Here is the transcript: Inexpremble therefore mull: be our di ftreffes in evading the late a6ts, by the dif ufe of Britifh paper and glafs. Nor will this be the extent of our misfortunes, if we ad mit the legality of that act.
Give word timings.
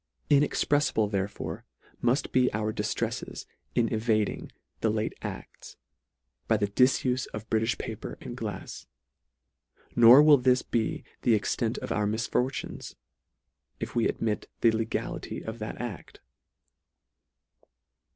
Inexpremble 0.31 1.09
therefore 1.11 1.63
mull: 2.01 2.15
be 2.31 2.51
our 2.55 2.71
di 2.73 2.81
ftreffes 2.81 3.45
in 3.75 3.87
evading 3.93 4.51
the 4.79 4.89
late 4.89 5.13
a6ts, 5.21 5.75
by 6.47 6.57
the 6.57 6.65
dif 6.65 7.03
ufe 7.03 7.27
of 7.35 7.47
Britifh 7.51 7.77
paper 7.77 8.17
and 8.19 8.35
glafs. 8.35 8.87
Nor 9.95 10.23
will 10.23 10.37
this 10.39 10.63
be 10.63 11.03
the 11.21 11.35
extent 11.35 11.77
of 11.77 11.91
our 11.91 12.07
misfortunes, 12.07 12.95
if 13.79 13.95
we 13.95 14.09
ad 14.09 14.23
mit 14.23 14.49
the 14.61 14.71
legality 14.71 15.43
of 15.45 15.59
that 15.59 15.79
act. 15.79 16.19